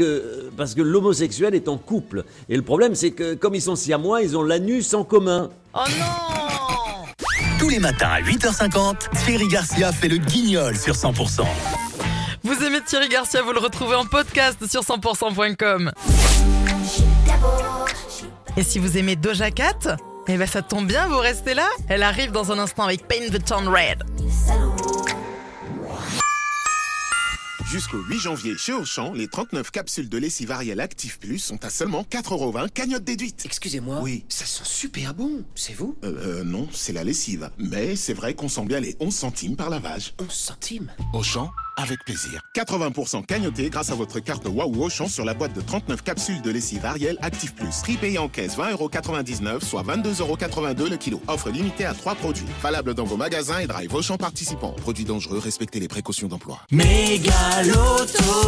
[0.00, 2.24] que, parce que l'homosexuel est en couple.
[2.48, 5.50] Et le problème, c'est que comme ils sont siamois, ils ont l'anus en commun.
[5.74, 7.26] Oh non
[7.58, 11.42] Tous les matins à 8h50, Thierry Garcia fait le guignol sur 100%.
[12.42, 15.92] Vous aimez Thierry Garcia, vous le retrouvez en podcast sur 100%.com.
[18.56, 19.96] Et si vous aimez Doja Cat,
[20.26, 21.68] eh ben ça tombe bien, vous restez là.
[21.88, 24.02] Elle arrive dans un instant avec Paint the Town Red.
[27.70, 31.70] Jusqu'au 8 janvier, chez Auchan, les 39 capsules de lessive Ariel Active Plus sont à
[31.70, 33.42] seulement 4,20€ cagnotte déduite.
[33.44, 34.00] Excusez-moi.
[34.02, 34.24] Oui.
[34.28, 35.44] Ça sent super bon.
[35.54, 35.96] C'est vous?
[36.02, 37.48] Euh, euh, non, c'est la lessive.
[37.58, 40.14] Mais c'est vrai qu'on sent bien les 11 centimes par lavage.
[40.18, 40.92] 11 centimes?
[41.12, 42.40] Auchan, avec plaisir.
[42.54, 46.50] 80% cagnoté grâce à votre carte Waouh Auchan sur la boîte de 39 capsules de
[46.50, 47.80] lessive Ariel Active Plus.
[47.82, 51.20] Prix payé en caisse 20,99€, soit 22,82€ le kilo.
[51.28, 52.46] Offre limitée à 3 produits.
[52.62, 54.74] Valable dans vos magasins et drive Auchan participants.
[54.80, 56.58] Produits dangereux, respectez les précautions d'emploi.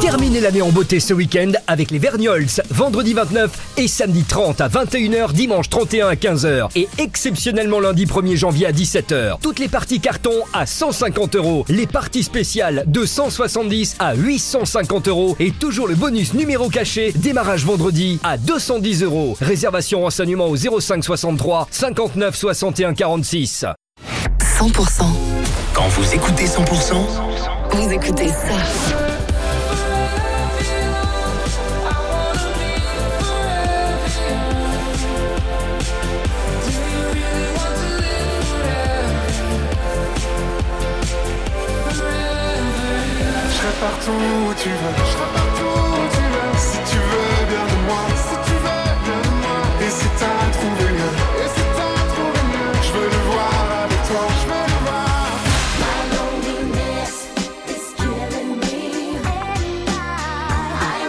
[0.01, 4.68] Terminez l'année en beauté ce week-end avec les Verniols, vendredi 29 et samedi 30 à
[4.68, 9.40] 21h, dimanche 31 à 15h et exceptionnellement lundi 1er janvier à 17h.
[9.40, 15.37] Toutes les parties carton à 150 euros, les parties spéciales de 170 à 850 euros
[15.38, 19.37] et toujours le bonus numéro caché, démarrage vendredi à 210 euros.
[19.40, 23.66] Réservation renseignement au 05 63 59 61 46.
[24.40, 25.02] 100%.
[25.74, 26.95] Quand vous écoutez 100%,
[27.70, 29.21] Vous écoutez ça.
[43.63, 46.52] Serai partout où tu veux, je serai partout où tu veux.
[46.59, 49.59] Si tu veux bien de moi, si tu veux bien de moi.
[49.85, 54.01] Et si t'as trouvé mieux, et si t'as trouvé mieux, je veux le voir avec
[54.09, 55.02] toi, je veux le voir.
[60.85, 61.09] I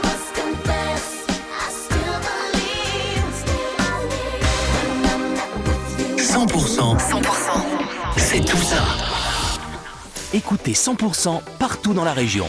[6.18, 7.62] 100%, 100%.
[8.18, 9.13] c'est tout ça.
[10.36, 12.48] Écoutez 100% partout dans la région.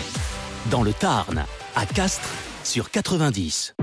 [0.70, 1.44] Dans le Tarn,
[1.76, 2.30] à Castres,
[2.62, 3.74] sur 90.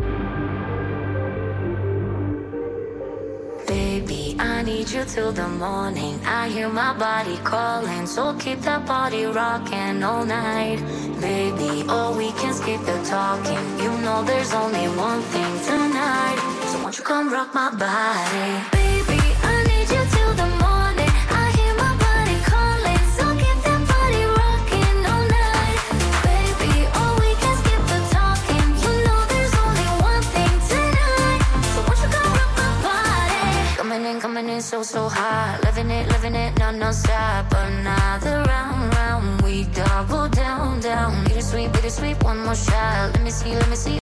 [3.68, 6.20] Baby, I need you till the morning.
[6.26, 10.80] I hear my body calling, so keep that body rocking all night.
[11.22, 13.62] Baby, oh, we can skip the talking.
[13.78, 16.40] You know there's only one thing tonight.
[16.72, 18.81] So won't you come rock my body?
[34.20, 35.62] Coming in, so, so hot.
[35.64, 37.46] Living it, living it, non, non stop.
[37.54, 39.42] Another round, round.
[39.42, 41.24] We double down, down.
[41.24, 43.14] Bittersweet, bittersweet, one more shot.
[43.14, 44.00] Let me see, let me see.